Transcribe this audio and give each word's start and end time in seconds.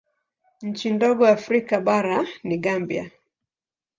Nchi 0.61 0.91
ndogo 0.91 1.25
Afrika 1.27 1.81
bara 1.81 2.27
ni 2.43 2.57
Gambia. 2.57 3.11